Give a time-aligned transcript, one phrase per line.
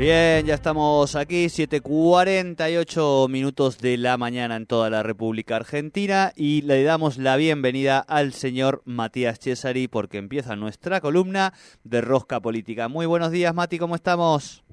[0.00, 6.62] Bien, ya estamos aquí, 7.48 minutos de la mañana en toda la República Argentina y
[6.62, 11.52] le damos la bienvenida al señor Matías Cesari porque empieza nuestra columna
[11.84, 12.88] de Rosca Política.
[12.88, 14.64] Muy buenos días, Mati, ¿cómo estamos?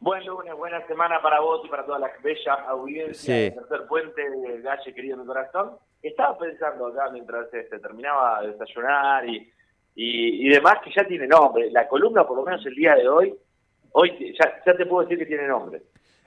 [0.00, 3.40] Buen lunes, buena semana para vos y para toda la bella audiencia Sí.
[3.42, 5.76] del tercer puente de Galle, querido mi corazón.
[6.02, 9.36] Estaba pensando acá mientras este, terminaba de desayunar y,
[9.94, 11.70] y, y demás que ya tiene nombre.
[11.70, 13.32] La columna, por lo menos el día de hoy,
[13.94, 15.82] hoy ya, ya te puedo decir que tiene nombre.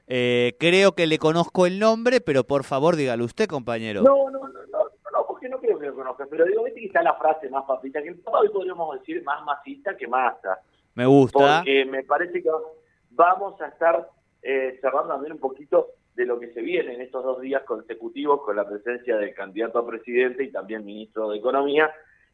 [0.07, 4.01] Eh, creo que le conozco el nombre, pero por favor dígalo usted, compañero.
[4.01, 4.79] No, no, no, no,
[5.11, 7.65] no, porque no creo que lo conozcas, pero digo, viste que está la frase más
[7.65, 10.59] papita que el hoy podríamos decir más masista que masa.
[10.95, 11.59] Me gusta.
[11.59, 12.49] porque me parece que
[13.11, 14.09] vamos a estar
[14.41, 18.41] eh, cerrando también un poquito de lo que se viene en estos dos días consecutivos
[18.43, 21.91] con la presencia del candidato a presidente y también ministro de Economía,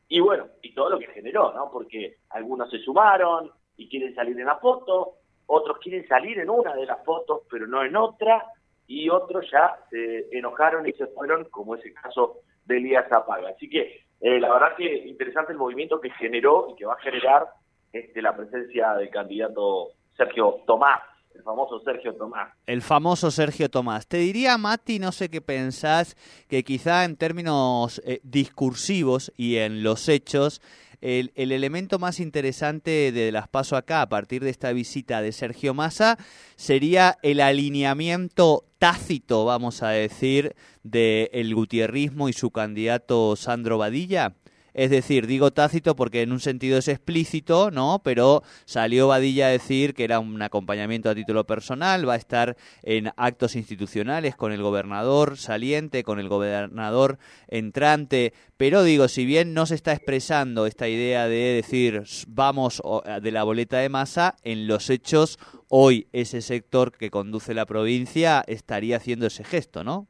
[0.08, 1.72] y bueno, y todo lo que generó, ¿no?
[1.72, 5.16] Porque algunos se sumaron y quieren salir en la foto,
[5.54, 8.44] otros quieren salir en una de las fotos, pero no en otra,
[8.88, 13.50] y otros ya se enojaron y se fueron, como es el caso de Elías Zapaga.
[13.50, 17.02] Así que eh, la verdad que interesante el movimiento que generó y que va a
[17.02, 17.48] generar
[17.92, 21.02] este, la presencia del candidato Sergio Tomás,
[21.36, 22.54] el famoso Sergio Tomás.
[22.66, 24.08] El famoso Sergio Tomás.
[24.08, 26.16] Te diría, Mati, no sé qué pensás,
[26.48, 30.62] que quizá en términos eh, discursivos y en los hechos,
[31.04, 35.34] el, el elemento más interesante de las paso acá, a partir de esta visita de
[35.34, 36.18] Sergio Massa,
[36.56, 44.36] sería el alineamiento tácito, vamos a decir, de el gutierrismo y su candidato Sandro Badilla.
[44.74, 48.02] Es decir, digo tácito porque en un sentido es explícito, ¿no?
[48.04, 52.58] Pero salió Badilla a decir que era un acompañamiento a título personal, va a estar
[52.82, 59.54] en actos institucionales con el gobernador saliente, con el gobernador entrante, pero digo, si bien
[59.54, 62.82] no se está expresando esta idea de decir vamos
[63.22, 65.38] de la boleta de masa, en los hechos
[65.70, 70.08] hoy ese sector que conduce la provincia estaría haciendo ese gesto, ¿no?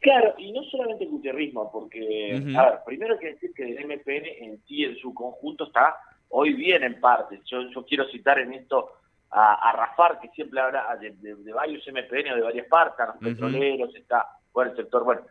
[0.00, 3.84] Claro, y no solamente el gutierrismo, porque, a ver, primero hay que decir que el
[3.86, 5.96] MPN en sí, en su conjunto, está
[6.28, 7.40] hoy bien en partes.
[7.44, 8.92] Yo, yo quiero citar en esto
[9.30, 13.06] a, a Rafar, que siempre habla de, de- de varios MPN o de varias partes,
[13.06, 15.22] los petroleros, está, bueno, el sector, bueno.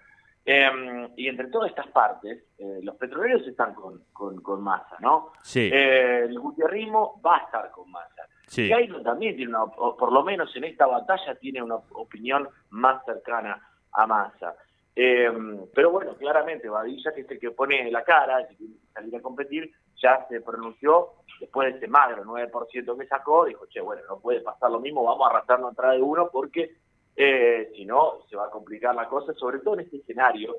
[0.47, 5.31] Em, y entre todas estas partes, eh, los petroleros están con, con, con masa, ¿no?
[5.41, 8.27] Sí, Eh, el gutierrismo va a estar con masa.
[8.47, 8.69] sí.
[8.69, 13.03] Gairo también tiene una, o por lo menos en esta batalla, tiene una opinión más
[13.05, 13.59] cercana
[13.95, 14.55] a Massa.
[14.95, 15.29] Eh,
[15.73, 18.93] pero bueno, claramente Badilla, que es el que pone la cara, el que tiene que
[18.93, 23.81] salir a competir, ya se pronunció después de ese magro 9% que sacó, dijo, che,
[23.81, 26.75] bueno, no puede pasar lo mismo, vamos a arrastrarnos atrás de uno porque
[27.15, 30.55] eh, si no se va a complicar la cosa, sobre todo en este escenario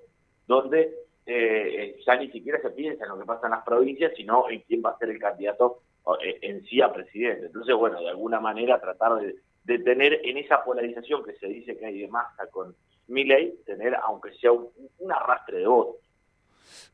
[0.47, 0.95] donde
[1.25, 4.61] eh, ya ni siquiera se piensa en lo que pasa en las provincias, sino en
[4.61, 5.81] quién va a ser el candidato
[6.23, 7.47] eh, en sí a presidente.
[7.47, 11.77] Entonces, bueno, de alguna manera tratar de, de tener en esa polarización que se dice
[11.77, 12.75] que hay de masa con
[13.09, 14.71] Milei, tener aunque sea un,
[15.11, 15.97] arrastre de votos.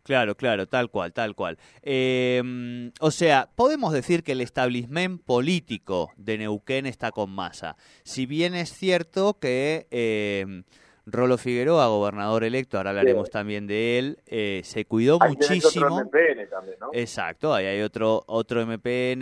[0.02, 1.58] Claro, claro, tal cual, tal cual.
[1.82, 7.76] Eh, o sea, podemos decir que el establishment político de Neuquén está con masa.
[8.02, 10.64] Si bien es cierto que eh,
[11.04, 16.00] Rolo Figueroa, gobernador electo, ahora hablaremos también de él, eh, se cuidó Ahí otro muchísimo.
[16.04, 16.90] MPN también, ¿no?
[16.92, 19.20] Exacto, ahí hay otro otro MPN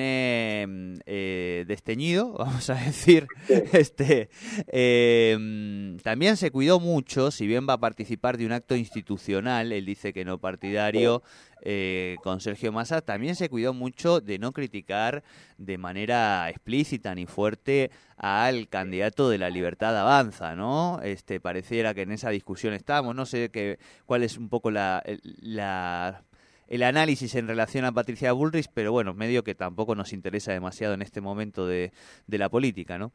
[0.66, 3.26] mm, eh, desteñido, vamos a decir.
[3.46, 3.54] Sí.
[3.72, 4.28] Este
[4.68, 9.72] eh, mm, también se cuidó mucho, si bien va a participar de un acto institucional,
[9.72, 11.22] él dice que no partidario.
[11.62, 15.22] Eh, con Sergio Massa también se cuidó mucho de no criticar
[15.58, 21.00] de manera explícita ni fuerte al candidato de la libertad avanza, ¿no?
[21.02, 25.02] Este pareciera que en esa discusión estamos, no sé qué cuál es un poco la,
[25.40, 26.22] la
[26.68, 30.94] el análisis en relación a Patricia Bullrich, pero bueno, medio que tampoco nos interesa demasiado
[30.94, 31.90] en este momento de,
[32.28, 33.12] la política, ¿no?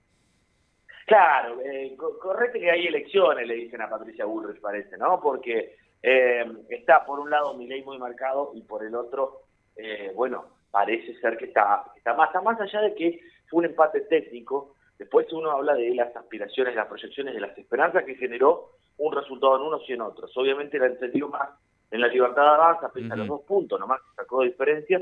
[1.07, 5.21] Claro, eh, co- correcto que hay elecciones, le dicen a Patricia Bullrich, parece, ¿no?
[5.21, 9.41] Porque eh, está por un lado Milei muy marcado y por el otro,
[9.75, 13.19] eh, bueno, parece ser que está, está más, más allá de que
[13.49, 18.03] fue un empate técnico, después uno habla de las aspiraciones, las proyecciones, de las esperanzas
[18.03, 20.31] que generó un resultado en unos y en otros.
[20.37, 21.49] Obviamente era entendido más
[21.89, 25.01] en la libertad de avanza, pese a los dos puntos, nomás sacó diferencia,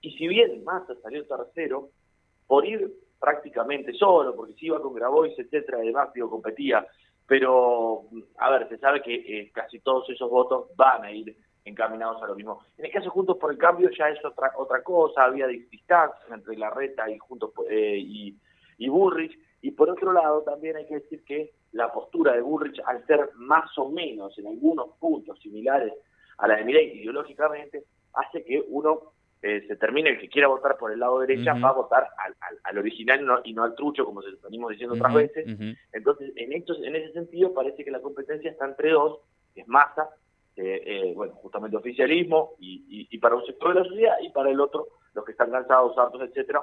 [0.00, 1.90] y si bien Massa salió tercero,
[2.48, 6.84] por ir prácticamente solo, porque si iba con Grabois, etcétera, además digo, competía,
[7.30, 8.06] pero
[8.38, 12.26] a ver, se sabe que eh, casi todos esos votos van a ir encaminados a
[12.26, 12.64] lo mismo.
[12.76, 16.56] En el caso Juntos por el Cambio ya es otra otra cosa, había distancia entre
[16.56, 18.36] la reta y Juntos eh, y,
[18.78, 22.80] y Burrich, y por otro lado también hay que decir que la postura de Burrich,
[22.84, 25.92] al ser más o menos en algunos puntos similares
[26.38, 29.12] a la de Milei ideológicamente, hace que uno
[29.42, 32.34] eh, se termine, el que quiera votar por el lado derecha va a votar al,
[32.62, 35.46] al, original y no, al trucho, como se venimos diciendo otras veces.
[35.92, 39.20] Entonces, en, estos, en ese sentido, parece que la competencia está entre dos,
[39.54, 40.10] que es masa,
[40.56, 44.60] eh, bueno, justamente oficialismo, y, y, para un sector de la sociedad, y para el
[44.60, 46.62] otro, los que están cansados, hartos, etcétera,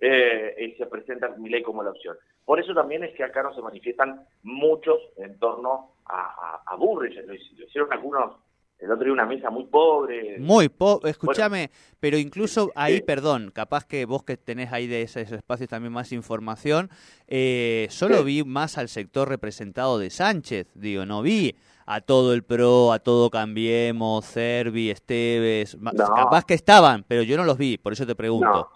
[0.00, 2.16] eh, se presenta mi ley como la opción.
[2.44, 6.76] Por eso también es que acá no se manifiestan muchos en torno a, a, a
[6.76, 8.47] Burrich, lo hicieron algunos
[8.78, 10.38] el otro día una mesa muy pobre.
[10.38, 15.32] Muy pobre, escúchame, pero incluso ahí, perdón, capaz que vos que tenés ahí de esos
[15.32, 16.88] espacios también más información,
[17.26, 22.44] eh, solo vi más al sector representado de Sánchez, digo, no vi a todo el
[22.44, 25.76] PRO, a todo Cambiemos, Cervi, Esteves,
[26.14, 28.68] capaz que estaban, pero yo no los vi, por eso te pregunto.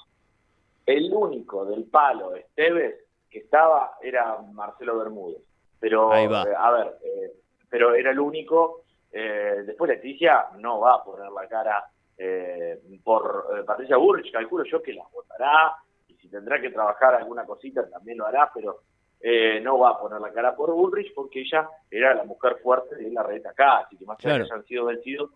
[0.84, 2.96] El único del palo Esteves
[3.30, 5.42] que estaba era Marcelo Bermúdez,
[5.78, 6.28] pero, eh,
[6.58, 7.32] a ver, eh,
[7.70, 8.81] pero era el único
[9.12, 11.84] eh, después Leticia no va a poner la cara
[12.16, 15.74] eh, por eh, Patricia Burrich, calculo yo que la votará,
[16.08, 18.82] y si tendrá que trabajar alguna cosita también lo hará, pero
[19.20, 22.96] eh, no va a poner la cara por Bullrich porque ella era la mujer fuerte
[22.96, 25.30] de la red acá, así que más que hayan sido vencidos,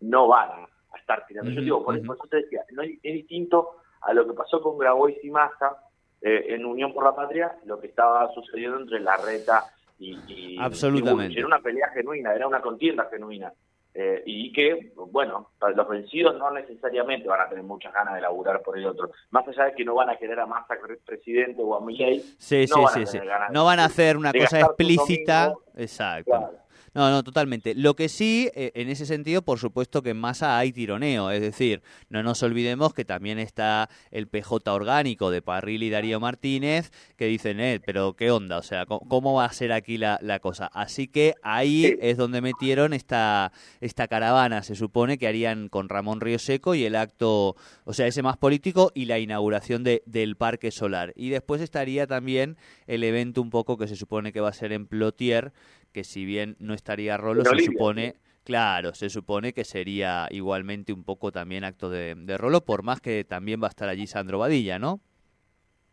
[0.00, 1.50] no van a, estar tirando.
[1.50, 5.16] yo digo, por, eso te decía, no es, distinto a lo que pasó con Grabois
[5.22, 5.78] y Massa
[6.20, 9.64] en Unión por la Patria, lo que estaba sucediendo entre la reta
[10.02, 11.38] y, Absolutamente.
[11.38, 13.52] era una pelea genuina, era una contienda genuina.
[13.94, 18.62] Eh, y que, bueno, los vencidos no necesariamente van a tener muchas ganas de laburar
[18.62, 19.10] por el otro.
[19.30, 22.64] Más allá de que no van a querer a Massa presidente o a Milley, sí,
[22.70, 25.52] no, sí, van sí, a no van a hacer una cosa explícita.
[25.76, 26.61] Exacto.
[26.94, 27.74] No, no, totalmente.
[27.74, 31.40] Lo que sí, eh, en ese sentido, por supuesto que en masa hay tironeo, es
[31.40, 36.90] decir, no nos olvidemos que también está el PJ orgánico de Parril y Darío Martínez,
[37.16, 40.38] que dicen, eh, pero qué onda, o sea, ¿cómo, va a ser aquí la, la
[40.38, 40.66] cosa?
[40.66, 46.20] Así que ahí es donde metieron esta, esta caravana, se supone que harían con Ramón
[46.20, 50.36] Río Seco y el acto, o sea, ese más político y la inauguración de, del
[50.36, 51.14] Parque Solar.
[51.16, 54.72] Y después estaría también el evento un poco que se supone que va a ser
[54.72, 55.52] en Plotier,
[55.92, 58.16] que si bien no estaría Rolo, se supone...
[58.44, 63.22] Claro, se supone que sería igualmente un poco también acto de, Rolo, por más que
[63.22, 65.00] también va a estar allí Sandro Badilla, ¿no?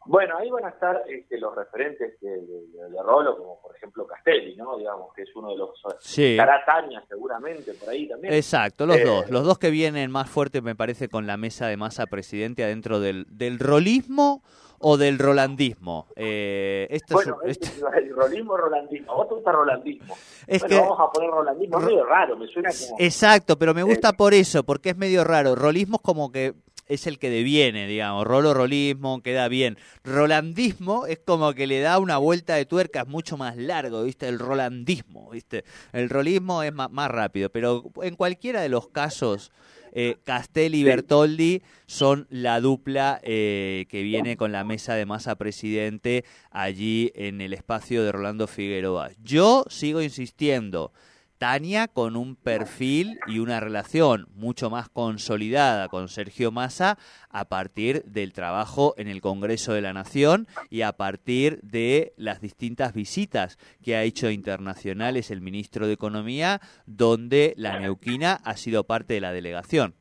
[0.06, 4.80] Bueno, ahí van a estar este, los referentes de, Rolo, como por ejemplo Castelli, ¿no?
[4.80, 5.80] Digamos que es uno de los...
[6.00, 6.36] Sí.
[6.36, 8.34] Carataña seguramente, por ahí también.
[8.34, 9.26] Exacto, los dos.
[9.26, 12.64] Eh, los dos que vienen más fuertes, me parece, con la mesa de masa presidente
[12.64, 14.42] adentro del, del rolismo
[14.80, 16.08] o del rolandismo?
[16.16, 17.60] Eh, esto bueno, es,
[17.98, 19.16] el rolismo rolandismo.
[19.16, 20.16] ¿Vos te gusta rolandismo?
[20.48, 22.98] Es que, vamos a poner rolandismo, es medio raro, me suena como...
[23.00, 25.56] Exacto, pero me gusta por eso, porque es medio raro.
[25.56, 26.54] Rolismo es como que
[26.90, 28.26] es el que deviene, digamos.
[28.26, 29.78] Rolo, rolismo, queda bien.
[30.04, 34.28] Rolandismo es como que le da una vuelta de tuerca mucho más largo, ¿viste?
[34.28, 35.64] El rolandismo, ¿viste?
[35.94, 39.52] El rolismo es más, más rápido, pero en cualquiera de los casos
[39.92, 45.36] eh, Castelli y Bertoldi son la dupla eh, que viene con la mesa de masa
[45.36, 49.12] presidente allí en el espacio de Rolando Figueroa.
[49.24, 50.92] Yo sigo insistiendo,
[51.40, 56.98] Tania con un perfil y una relación mucho más consolidada con Sergio Massa
[57.30, 62.42] a partir del trabajo en el Congreso de la Nación y a partir de las
[62.42, 68.84] distintas visitas que ha hecho internacionales el ministro de Economía, donde la Neuquina ha sido
[68.84, 69.96] parte de la delegación.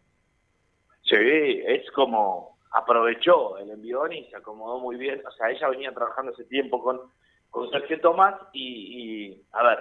[1.04, 5.23] Sí, es como aprovechó el envión y se acomodó muy bien.
[5.25, 7.00] O sea, ella venía trabajando ese tiempo con,
[7.49, 8.62] con Sergio Tomás y,
[9.30, 9.78] y a ver,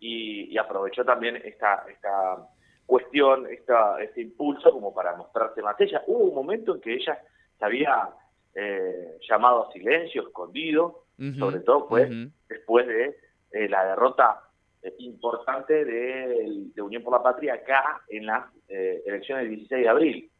[0.00, 2.48] y, aprovechó también esta, esta
[2.86, 5.80] cuestión, esta, este impulso como para mostrarse más.
[5.80, 7.20] Ella, hubo un momento en que ella
[7.58, 8.08] se había
[8.54, 11.04] eh, llamado a silencio, escondido,
[11.38, 12.08] sobre todo pues
[12.48, 13.16] después de
[13.50, 14.40] eh, la derrota
[14.82, 19.88] eh, importante de, de, Unión por la Patria acá en las elecciones del 16 de
[19.88, 20.30] abril.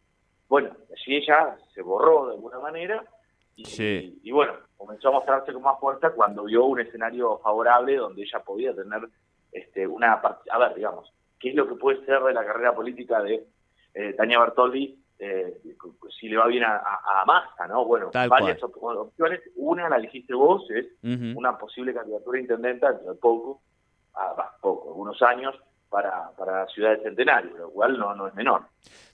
[0.48, 3.04] Bueno, así ella se borró de alguna manera
[3.56, 8.22] y, y, bueno, comenzó a mostrarse con más fuerza cuando vio un escenario favorable donde
[8.22, 9.08] ella podía tener
[9.52, 13.22] este, una a ver, digamos, qué es lo que puede ser de la carrera política
[13.22, 13.46] de
[13.94, 15.60] eh, Tania Bertoldi eh,
[16.18, 17.84] si le va bien a, a, Massa, ¿no?
[17.84, 19.40] Bueno, varias opciones.
[19.56, 23.60] Una la dijiste vos, es una posible candidatura a intendenta dentro de poco,
[24.14, 25.56] a, poco, algunos años,
[25.88, 28.62] para, para la ciudad de Centenario, lo cual no, no es menor.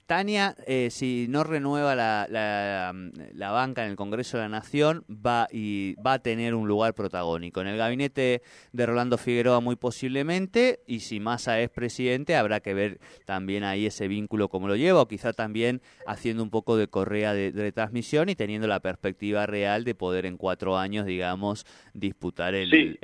[0.05, 5.47] Tania, eh, si no renueva la, la, banca en el Congreso de la Nación, va,
[5.51, 7.61] y, va a tener un lugar protagónico.
[7.61, 12.75] En el gabinete de Rolando Figueroa muy posiblemente, y si Massa es presidente, habrá que
[12.75, 16.87] ver también ahí ese vínculo como lo lleva, o quizá también haciendo un poco de
[16.87, 22.53] correa de, transmisión y teniendo la perspectiva real de poder en cuatro años, digamos, disputar
[22.53, 22.99] el,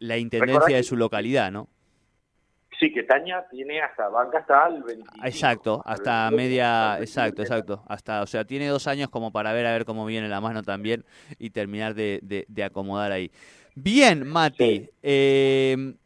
[0.00, 1.68] la intendencia de su localidad, ¿no?
[2.78, 5.26] Sí, que Taña tiene hasta banca hasta el 25.
[5.26, 9.72] Exacto, hasta media, exacto, exacto, hasta, o sea, tiene dos años como para ver a
[9.72, 11.04] ver cómo viene la mano también
[11.38, 13.30] y terminar de, de, acomodar ahí.
[13.74, 15.96] Bien, Mati, em,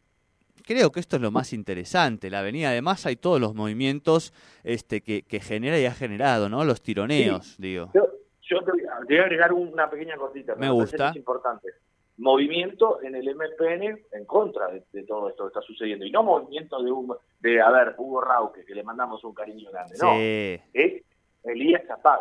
[0.65, 4.33] creo que esto es lo más interesante, la avenida de masa y todos los movimientos
[4.63, 6.65] este, que, que genera y ha generado, ¿no?
[6.65, 7.91] Los tironeos, digo.
[7.95, 10.55] Yo, te, voy a agregar una pequeña cosita.
[10.57, 11.11] Me gusta.
[11.11, 11.69] Es importante
[12.21, 16.05] movimiento en el MPN en contra de, todo esto que está sucediendo.
[16.05, 19.71] Y no movimiento de, un, de a ver, Hugo Rauque, que le mandamos un cariño
[19.71, 19.97] grande.
[20.01, 21.03] No, es
[21.45, 22.21] Elías Zapag.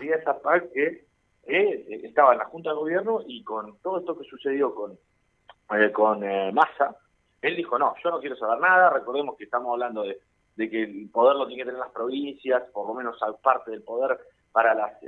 [0.00, 1.06] Elías Zapag que
[1.46, 4.98] eh, estaba en la Junta de Gobierno y con todo esto que sucedió con,
[5.72, 6.96] eh, con eh, Massa,
[7.40, 8.90] él dijo, no, yo no quiero saber nada.
[8.90, 10.20] Recordemos que estamos hablando de,
[10.56, 14.20] que el poder lo tiene que tener las provincias, por lo menos parte del poder
[14.52, 15.00] para las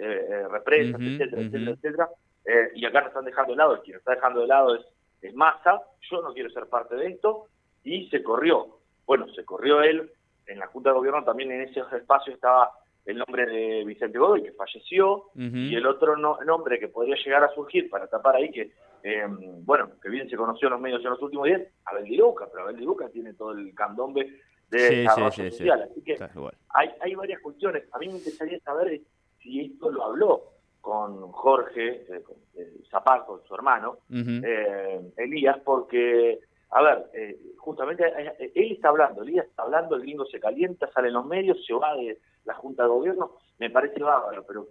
[0.50, 2.08] represas, etcétera, etcétera, etcétera
[2.44, 4.82] eh, y acá nos están dejando de lado, quien está dejando de lado es,
[5.20, 7.46] es Massa, yo no quiero ser parte de esto,
[7.84, 8.78] y se corrió.
[9.06, 10.11] Bueno, se corrió él,
[10.46, 12.72] en la Junta de Gobierno también en ese espacio estaba
[13.04, 17.54] el nombre de Vicente Godoy, que falleció, y el otro nombre que podría llegar a
[17.54, 18.72] surgir para tapar ahí, que
[19.04, 22.16] eh, bueno, que bien se conoció en los medios en los últimos días, Abel Di
[22.16, 25.82] Luca, pero Abel Di Luca tiene todo el candombe de desarrollo social.
[25.90, 26.16] Así que
[26.68, 27.82] hay, hay varias cuestiones.
[27.92, 29.00] A mí me interesaría saber
[29.42, 30.42] si esto lo habló
[30.80, 32.22] con Jorge eh,
[32.54, 32.80] eh
[33.26, 38.04] con su hermano, eh, Elías, porque, a ver, eh, justamente
[38.54, 41.72] él está hablando, Elías está hablando, el gringo se calienta, sale en los medios, se
[41.75, 44.68] va de la Junta de Gobierno, me parece bárbaro, pero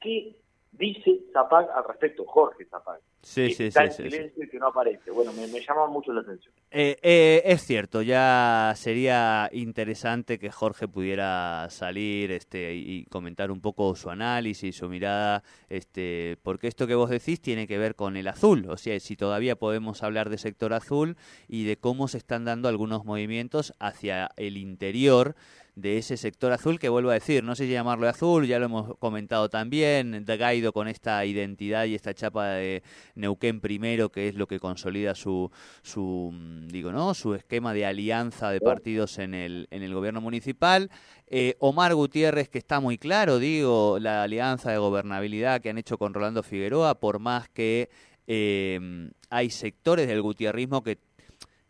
[0.00, 0.36] ¿qué
[0.72, 3.00] dice Zapag al respecto, Jorge Zapag.
[3.26, 5.10] Sí, sí, sí, sí, que no aparece.
[5.10, 6.54] Bueno, me, llama mucho la atención.
[6.70, 13.60] Eh, eh, es cierto, ya sería interesante que Jorge pudiera salir este, y comentar un
[13.60, 18.16] poco su análisis, su mirada, este, porque esto que vos decís tiene que ver con
[18.16, 21.16] el azul, o sea, si todavía podemos hablar de sector azul
[21.48, 25.34] y de cómo se están dando algunos movimientos hacia el interior
[25.76, 28.64] de ese sector azul que vuelvo a decir, no sé si llamarlo azul, ya lo
[28.64, 32.82] hemos comentado también, de Gaido con esta identidad y esta chapa de
[33.16, 35.50] Neuquén primero, que es lo que consolida su,
[35.82, 37.14] su mm, digo, ¿no?
[37.14, 40.90] su esquema de alianza de partidos en el, en el gobierno municipal.
[41.26, 45.98] Eh, Omar Gutiérrez, que está muy claro, digo, la alianza de gobernabilidad que han hecho
[45.98, 47.88] con Rolando Figueroa, por más que
[48.26, 50.98] eh, hay sectores del gutierrismo que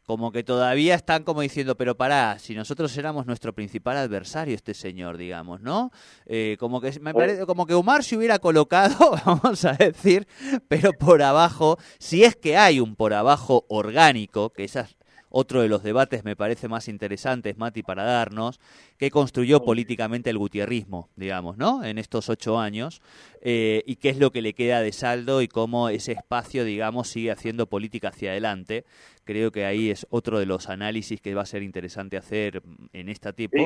[0.06, 4.72] como que todavía están como diciendo, pero pará, si nosotros éramos nuestro principal adversario, este
[4.72, 5.90] señor, digamos, ¿no?
[6.26, 8.96] Eh, como que me parece, como que Omar se hubiera colocado,
[9.26, 10.28] vamos a decir,
[10.68, 14.96] pero por abajo, si es que hay un por abajo orgánico, que esas
[15.30, 18.60] otro de los debates me parece más interesantes, Mati, para darnos,
[18.98, 21.84] que construyó políticamente el gutierrismo, digamos, ¿no?
[21.84, 23.02] En estos ocho años,
[23.40, 27.08] eh, y qué es lo que le queda de saldo y cómo ese espacio, digamos,
[27.08, 28.84] sigue haciendo política hacia adelante.
[29.24, 33.08] Creo que ahí es otro de los análisis que va a ser interesante hacer en
[33.08, 33.58] esta tipo.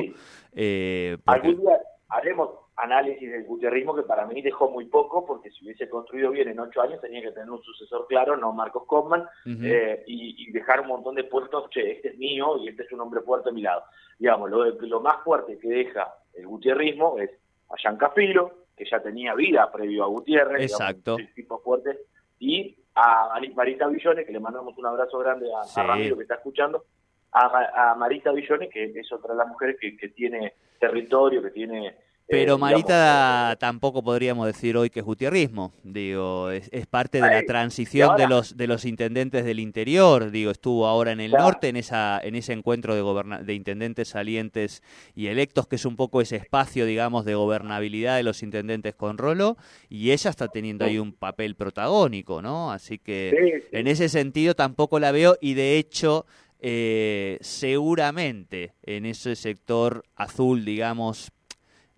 [0.53, 1.77] Eh, Algún día
[2.09, 2.49] haremos
[2.81, 6.59] análisis del gutierrismo que para mí dejó muy poco, porque si hubiese construido bien en
[6.59, 10.87] ocho años tenía que tener un sucesor claro, no Marcos Kopman, eh, y, dejar un
[10.87, 13.61] montón de puestos, che, este es mío y este es un hombre fuerte a mi
[13.61, 13.83] lado.
[14.17, 17.29] Digamos, lo, lo más fuerte que deja el gutierrismo es
[17.69, 21.17] a Giancafilo, que ya tenía vida previo a Gutiérrez, Exacto.
[21.35, 21.99] tipo fuerte,
[22.39, 26.85] y a Marita Villones, que le mandamos un abrazo grande a, Ramiro que está escuchando,
[27.31, 31.95] a, Marita Villones, que es otra de las mujeres que, que tiene territorio, que tiene
[32.31, 37.43] pero eh, Marita tampoco podríamos decir hoy que es gutierrismo, digo, es, parte de la
[37.43, 41.75] transición de los de los intendentes del interior, digo, estuvo ahora en el norte en
[41.75, 43.01] esa en ese encuentro de
[43.43, 44.81] de intendentes salientes
[45.15, 49.17] y electos que es un poco ese espacio, digamos, de gobernabilidad de los intendentes con
[49.17, 49.57] Rolo
[49.89, 52.71] y ella está teniendo ahí un papel protagónico, ¿no?
[52.71, 56.25] Así que en ese sentido tampoco la veo y de hecho
[56.63, 61.31] eh, seguramente en ese sector azul, digamos,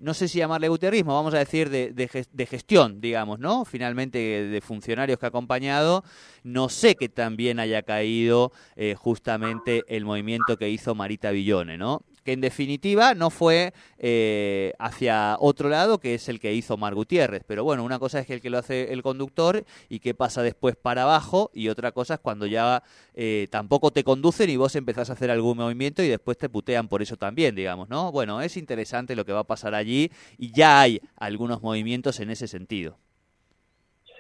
[0.04, 3.64] no sé si llamarle gutierrismo, vamos a decir de, de, gestión, digamos, ¿no?
[3.64, 6.04] Finalmente de funcionarios que ha acompañado,
[6.44, 12.02] no sé que también haya caído eh, justamente el movimiento que hizo Marita Villone, ¿no?
[12.24, 16.96] Que en definitiva no fue eh, hacia otro lado, que es el que hizo Mar
[16.96, 17.44] Gutiérrez.
[17.46, 20.42] Pero bueno, una cosa es que el que lo hace el conductor y qué pasa
[20.42, 24.76] después para abajo, y otra cosa es cuando ya eh, tampoco te conducen y vos
[24.76, 28.12] empezás a hacer algún movimiento y después te putean por eso también, digamos, ¿no?
[28.12, 32.30] Bueno, es interesante lo que va a pasar allí y ya hay algunos movimientos en
[32.30, 32.98] ese sentido.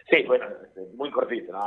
[0.09, 0.45] Sí, bueno,
[0.95, 1.65] muy cortito, ¿no?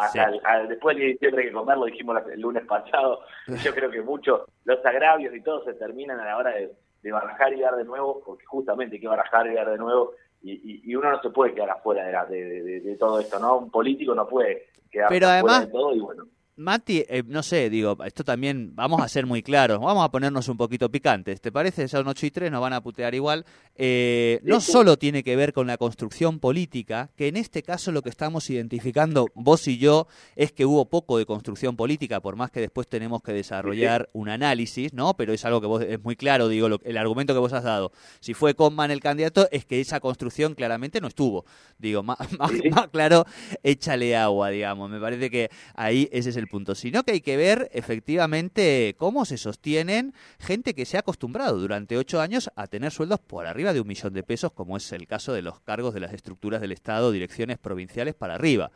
[0.69, 3.21] después de diciembre que comer, lo dijimos el lunes pasado,
[3.63, 6.71] yo creo que muchos, los agravios y todo se terminan a la hora de,
[7.11, 10.95] barajar y dar de nuevo, porque justamente hay que barajar y dar de nuevo, y,
[10.95, 13.59] uno no se puede quedar afuera de, de, todo esto, ¿no?
[13.59, 16.25] Un político no puede quedar Pero afuera además, de todo y bueno.
[16.59, 20.49] Mati, eh, no sé, digo, esto también, vamos a ser muy claros, vamos a ponernos
[20.49, 21.87] un poquito picantes, ¿te parece?
[21.87, 23.45] Son 8 y 3, nos van a putear igual.
[23.75, 28.01] Eh, no solo tiene que ver con la construcción política, que en este caso lo
[28.01, 32.51] que estamos identificando vos y yo es que hubo poco de construcción política, por más
[32.51, 35.15] que después tenemos que desarrollar un análisis, ¿no?
[35.15, 37.93] Pero es algo que vos, es muy claro, digo, el argumento que vos has dado.
[38.21, 41.45] Si fue Conman el candidato, es que esa construcción claramente no estuvo.
[41.79, 43.27] Digo, más, más claro,
[43.63, 44.89] échale agua, digamos.
[44.89, 49.25] Me parece que ahí ese es el punto, sino que hay que ver efectivamente cómo
[49.25, 53.73] se sostienen gente que se ha acostumbrado durante ocho años a tener sueldos por arriba
[53.73, 56.61] de un millón de pesos, como es el caso de los cargos de las estructuras
[56.61, 58.71] del Estado, direcciones provinciales para arriba.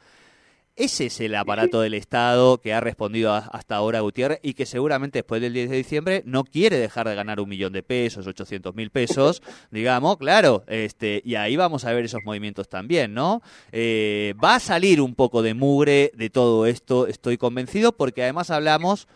[0.81, 5.19] Ese es el aparato del Estado que ha respondido hasta ahora Gutiérrez y que seguramente
[5.19, 8.75] después del 10 de diciembre no quiere dejar de ganar un millón de pesos, 800
[8.75, 13.43] mil pesos, digamos, claro, este, y ahí vamos a ver esos movimientos también, ¿no?
[13.73, 18.51] Eh, va a salir un poco de mugre de todo esto, estoy convencido, porque además
[18.51, 19.07] hablamos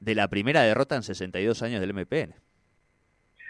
[0.00, 2.34] de la primera derrota en 62 años del MPN.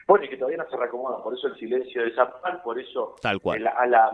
[0.06, 3.16] Bueno, y que todavía no se reacomoda, por eso el silencio de Zapal, por eso
[3.20, 3.66] Tal cual.
[3.66, 4.12] a la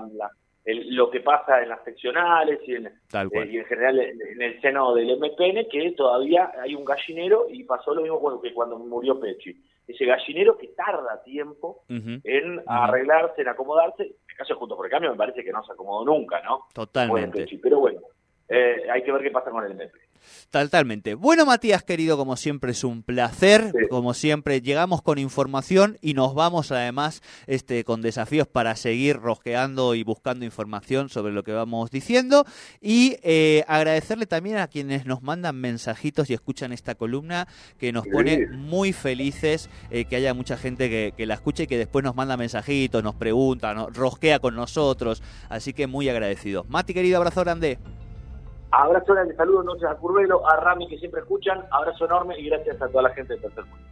[0.65, 4.95] lo que pasa en las seccionales y en, eh, y en general en, el seno
[4.95, 9.61] del MPN, que todavía hay un gallinero y pasó lo mismo que cuando murió Pechi.
[9.87, 14.03] Ese gallinero que tarda tiempo en arreglarse, en acomodarse.
[14.05, 16.41] En el caso de Juntos por el Cambio me parece que no se acomodó nunca,
[16.43, 16.67] ¿no?
[16.73, 17.47] Totalmente.
[17.61, 18.01] pero bueno,
[18.49, 20.12] eh, hay que ver qué pasa con el MPN.
[20.51, 21.15] Totalmente.
[21.15, 23.73] Bueno, Matías, querido, como siempre es un placer.
[23.91, 29.95] Como siempre, llegamos con información y nos vamos además este, con desafíos para seguir rosqueando
[29.95, 32.45] y buscando información sobre lo que vamos diciendo.
[32.81, 38.07] Y eh, agradecerle también a quienes nos mandan mensajitos y escuchan esta columna, que nos
[38.07, 42.05] pone muy felices eh, que haya mucha gente que, que, la escuche y que después
[42.05, 45.23] nos manda mensajitos, nos pregunta, nos rosquea con nosotros.
[45.49, 46.69] Así que muy agradecidos.
[46.69, 47.79] Mati, querido, abrazo grande.
[48.73, 52.81] Abrazo grande, saludos noches a Curvelo, a Rami que siempre escuchan, abrazo enorme y gracias
[52.81, 53.85] a toda la gente de Tercer Mundo.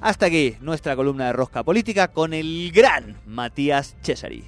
[0.00, 4.44] Hasta aquí nuestra columna de Rosca Política con el gran Matías Cesari.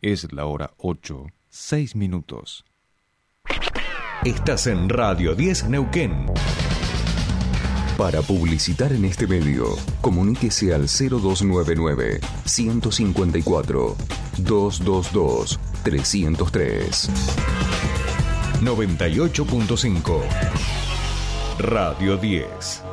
[0.00, 2.64] Es la hora 8, 6 minutos.
[4.24, 6.26] Estás en Radio 10 Neuquén.
[8.00, 13.96] Para publicitar en este medio, comuníquese al 0299 154
[14.38, 17.10] 222 303.
[18.62, 20.22] 98.5
[21.58, 22.89] Radio 10.